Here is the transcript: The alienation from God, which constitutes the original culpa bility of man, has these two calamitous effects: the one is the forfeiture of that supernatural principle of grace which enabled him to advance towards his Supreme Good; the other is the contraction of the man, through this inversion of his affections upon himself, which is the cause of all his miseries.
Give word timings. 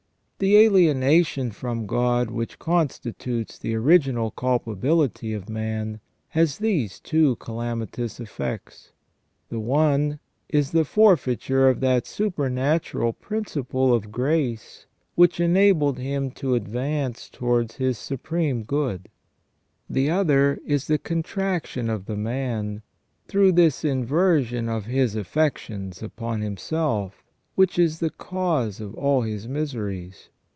The 0.43 0.57
alienation 0.57 1.51
from 1.51 1.85
God, 1.85 2.31
which 2.31 2.57
constitutes 2.57 3.59
the 3.59 3.75
original 3.75 4.31
culpa 4.31 4.75
bility 4.75 5.35
of 5.35 5.47
man, 5.47 5.99
has 6.29 6.57
these 6.57 6.99
two 6.99 7.35
calamitous 7.35 8.19
effects: 8.19 8.91
the 9.49 9.59
one 9.59 10.17
is 10.49 10.71
the 10.71 10.83
forfeiture 10.83 11.69
of 11.69 11.79
that 11.81 12.07
supernatural 12.07 13.13
principle 13.13 13.93
of 13.93 14.11
grace 14.11 14.87
which 15.13 15.39
enabled 15.39 15.99
him 15.99 16.31
to 16.31 16.55
advance 16.55 17.29
towards 17.29 17.75
his 17.75 17.99
Supreme 17.99 18.63
Good; 18.63 19.09
the 19.87 20.09
other 20.09 20.59
is 20.65 20.87
the 20.87 20.97
contraction 20.97 21.87
of 21.87 22.07
the 22.07 22.17
man, 22.17 22.81
through 23.27 23.51
this 23.51 23.85
inversion 23.85 24.67
of 24.69 24.85
his 24.85 25.15
affections 25.15 26.01
upon 26.01 26.41
himself, 26.41 27.23
which 27.53 27.77
is 27.77 27.99
the 27.99 28.09
cause 28.09 28.79
of 28.79 28.95
all 28.95 29.21
his 29.21 29.47
miseries. 29.47 30.29